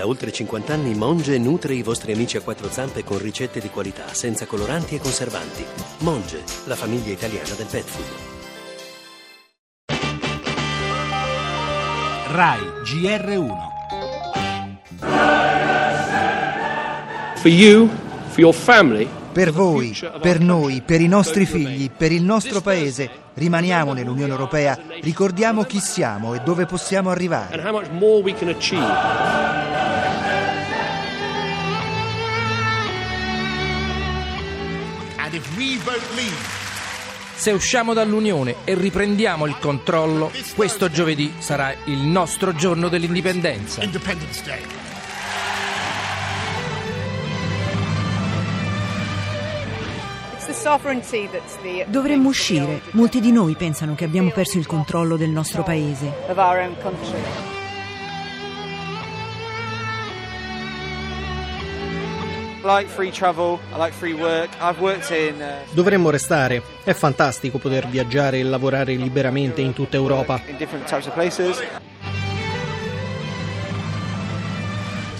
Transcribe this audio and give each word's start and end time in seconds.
Da 0.00 0.06
oltre 0.06 0.32
50 0.32 0.72
anni 0.72 0.94
Monge 0.94 1.36
nutre 1.36 1.74
i 1.74 1.82
vostri 1.82 2.12
amici 2.12 2.38
a 2.38 2.40
quattro 2.40 2.70
zampe 2.70 3.04
con 3.04 3.18
ricette 3.18 3.60
di 3.60 3.68
qualità, 3.68 4.14
senza 4.14 4.46
coloranti 4.46 4.94
e 4.94 4.98
conservanti. 4.98 5.62
Monge, 5.98 6.42
la 6.64 6.74
famiglia 6.74 7.12
italiana 7.12 7.52
del 7.54 7.66
pet 7.66 7.84
food. 7.84 8.06
RAI 12.32 12.60
GR1 12.82 13.68
For 17.36 17.50
you, 17.50 17.90
for 18.28 18.38
your 18.40 18.54
family, 18.54 19.06
Per 19.32 19.52
voi, 19.52 19.96
per 20.20 20.40
noi, 20.40 20.82
per 20.82 21.00
i 21.00 21.06
nostri 21.06 21.46
figli, 21.46 21.88
per 21.88 22.10
il 22.10 22.24
nostro 22.24 22.60
paese, 22.60 23.08
rimaniamo 23.34 23.92
nell'Unione 23.92 24.32
Europea, 24.32 24.76
ricordiamo 25.02 25.62
chi 25.62 25.78
siamo 25.78 26.34
e 26.34 26.40
dove 26.40 26.66
possiamo 26.66 27.10
arrivare. 27.10 27.62
Se 37.34 37.52
usciamo 37.52 37.94
dall'Unione 37.94 38.56
e 38.64 38.74
riprendiamo 38.74 39.46
il 39.46 39.56
controllo, 39.58 40.30
questo 40.54 40.90
giovedì 40.90 41.32
sarà 41.38 41.74
il 41.84 41.98
nostro 41.98 42.54
giorno 42.54 42.88
dell'indipendenza. 42.88 43.80
Dovremmo 51.86 52.28
uscire. 52.28 52.82
Molti 52.90 53.20
di 53.20 53.30
noi 53.30 53.54
pensano 53.54 53.94
che 53.94 54.04
abbiamo 54.04 54.30
perso 54.30 54.58
il 54.58 54.66
controllo 54.66 55.16
del 55.16 55.30
nostro 55.30 55.62
paese. 55.62 56.12
Dovremmo 65.72 66.10
restare. 66.10 66.62
È 66.84 66.92
fantastico 66.92 67.58
poter 67.58 67.86
viaggiare 67.88 68.38
e 68.38 68.42
lavorare 68.42 68.94
liberamente 68.94 69.60
in 69.60 69.72
tutta 69.72 69.96
Europa. 69.96 70.40
in 70.46 70.56
different 70.56 70.86
types 70.86 71.06
of 71.06 71.14
places. 71.14 71.62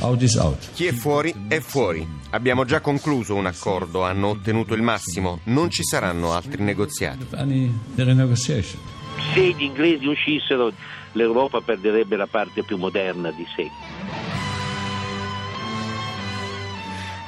Out 0.00 0.22
is 0.22 0.34
out. 0.36 0.72
Chi 0.74 0.86
è 0.86 0.92
fuori 0.92 1.34
è 1.48 1.58
fuori. 1.58 2.06
Abbiamo 2.30 2.64
già 2.64 2.80
concluso 2.80 3.34
un 3.34 3.46
accordo, 3.46 4.04
hanno 4.04 4.28
ottenuto 4.28 4.74
il 4.74 4.82
massimo, 4.82 5.40
non 5.44 5.70
ci 5.70 5.82
saranno 5.82 6.32
altri 6.32 6.62
negoziati. 6.62 7.26
Se 9.34 9.40
gli 9.40 9.62
inglesi 9.62 10.06
uscissero, 10.06 10.72
l'Europa 11.12 11.60
perderebbe 11.60 12.16
la 12.16 12.26
parte 12.26 12.62
più 12.62 12.76
moderna 12.76 13.30
di 13.30 13.46
sé. 13.56 13.68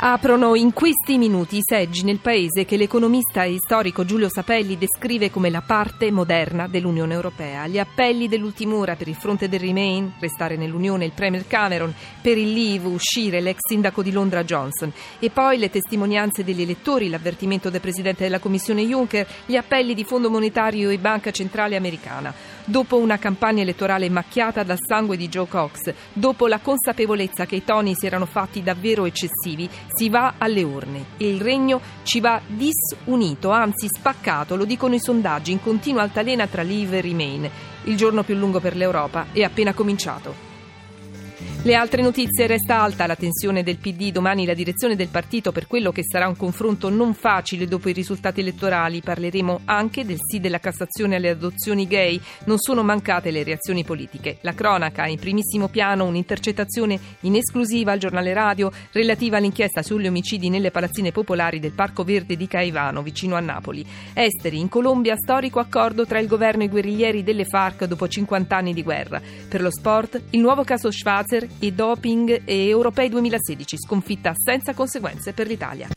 Aprono 0.02 0.54
in 0.54 0.72
questi 0.72 1.18
minuti 1.18 1.58
i 1.58 1.62
seggi 1.62 2.04
nel 2.04 2.20
paese 2.20 2.64
che 2.64 2.78
l'economista 2.78 3.44
e 3.44 3.58
storico 3.58 4.06
Giulio 4.06 4.30
Sapelli 4.30 4.78
descrive 4.78 5.30
come 5.30 5.50
la 5.50 5.60
parte 5.60 6.10
moderna 6.10 6.66
dell'Unione 6.68 7.12
Europea. 7.12 7.66
Gli 7.66 7.78
appelli 7.78 8.26
dell'ultima 8.26 8.76
ora 8.76 8.96
per 8.96 9.08
il 9.08 9.14
fronte 9.14 9.46
del 9.46 9.60
Remain, 9.60 10.14
restare 10.18 10.56
nell'Unione 10.56 11.04
il 11.04 11.12
Premier 11.12 11.46
Cameron, 11.46 11.92
per 12.22 12.38
il 12.38 12.50
Leave 12.50 12.88
uscire 12.88 13.42
l'ex 13.42 13.58
sindaco 13.68 14.02
di 14.02 14.10
Londra 14.10 14.42
Johnson 14.42 14.90
e 15.18 15.28
poi 15.28 15.58
le 15.58 15.68
testimonianze 15.68 16.44
degli 16.44 16.62
elettori, 16.62 17.10
l'avvertimento 17.10 17.68
del 17.68 17.82
Presidente 17.82 18.22
della 18.22 18.38
Commissione 18.38 18.86
Juncker, 18.86 19.28
gli 19.44 19.56
appelli 19.56 19.92
di 19.92 20.04
Fondo 20.04 20.30
Monetario 20.30 20.88
e 20.88 20.96
Banca 20.96 21.30
Centrale 21.30 21.76
Americana. 21.76 22.32
Dopo 22.70 22.98
una 22.98 23.18
campagna 23.18 23.62
elettorale 23.62 24.08
macchiata 24.08 24.62
dal 24.62 24.78
sangue 24.78 25.16
di 25.16 25.28
Joe 25.28 25.48
Cox, 25.48 25.92
dopo 26.12 26.46
la 26.46 26.60
consapevolezza 26.60 27.44
che 27.44 27.56
i 27.56 27.64
toni 27.64 27.96
si 27.96 28.06
erano 28.06 28.26
fatti 28.26 28.62
davvero 28.62 29.06
eccessivi, 29.06 29.68
si 29.88 30.08
va 30.08 30.34
alle 30.38 30.62
urne 30.62 31.06
e 31.16 31.28
il 31.28 31.40
regno 31.40 31.80
ci 32.04 32.20
va 32.20 32.40
disunito, 32.46 33.50
anzi 33.50 33.88
spaccato, 33.88 34.54
lo 34.54 34.64
dicono 34.64 34.94
i 34.94 35.00
sondaggi, 35.00 35.50
in 35.50 35.60
continua 35.60 36.02
altalena 36.02 36.46
tra 36.46 36.62
Leave 36.62 36.98
e 36.98 37.00
Remain. 37.00 37.50
Il 37.86 37.96
giorno 37.96 38.22
più 38.22 38.36
lungo 38.36 38.60
per 38.60 38.76
l'Europa 38.76 39.26
è 39.32 39.42
appena 39.42 39.74
cominciato. 39.74 40.32
Le 41.62 41.74
altre 41.74 42.00
notizie 42.00 42.46
resta 42.46 42.80
alta 42.80 43.06
la 43.06 43.16
tensione 43.16 43.62
del 43.62 43.76
PD, 43.76 44.12
domani 44.12 44.46
la 44.46 44.54
direzione 44.54 44.96
del 44.96 45.08
partito 45.08 45.52
per 45.52 45.66
quello 45.66 45.92
che 45.92 46.02
sarà 46.02 46.26
un 46.26 46.34
confronto 46.34 46.88
non 46.88 47.12
facile 47.12 47.66
dopo 47.66 47.90
i 47.90 47.92
risultati 47.92 48.40
elettorali. 48.40 49.02
Parleremo 49.02 49.60
anche 49.66 50.06
del 50.06 50.16
sì 50.26 50.40
della 50.40 50.58
Cassazione 50.58 51.16
alle 51.16 51.28
adozioni 51.28 51.86
gay. 51.86 52.18
Non 52.44 52.56
sono 52.56 52.82
mancate 52.82 53.30
le 53.30 53.42
reazioni 53.42 53.84
politiche. 53.84 54.38
La 54.40 54.54
cronaca, 54.54 55.06
in 55.06 55.18
primissimo 55.18 55.68
piano 55.68 56.06
un'intercettazione 56.06 56.98
in 57.20 57.36
esclusiva 57.36 57.92
al 57.92 57.98
giornale 57.98 58.32
radio 58.32 58.72
relativa 58.92 59.36
all'inchiesta 59.36 59.82
sugli 59.82 60.06
omicidi 60.06 60.48
nelle 60.48 60.70
palazzine 60.70 61.12
popolari 61.12 61.60
del 61.60 61.72
Parco 61.72 62.04
Verde 62.04 62.38
di 62.38 62.48
Caivano, 62.48 63.02
vicino 63.02 63.36
a 63.36 63.40
Napoli. 63.40 63.84
Esteri, 64.14 64.58
in 64.58 64.70
Colombia, 64.70 65.14
storico 65.14 65.58
accordo 65.58 66.06
tra 66.06 66.20
il 66.20 66.26
governo 66.26 66.62
e 66.62 66.66
i 66.66 66.70
guerriglieri 66.70 67.22
delle 67.22 67.44
FARC 67.44 67.84
dopo 67.84 68.08
50 68.08 68.56
anni 68.56 68.72
di 68.72 68.82
guerra. 68.82 69.20
Per 69.46 69.60
lo 69.60 69.70
sport, 69.70 70.22
il 70.30 70.40
nuovo 70.40 70.64
caso 70.64 70.90
Schwarzer 70.90 71.48
e 71.58 71.72
doping 71.72 72.42
e 72.44 72.68
europei 72.68 73.08
2016, 73.08 73.78
sconfitta 73.78 74.32
senza 74.36 74.74
conseguenze 74.74 75.32
per 75.32 75.46
l'Italia. 75.46 75.88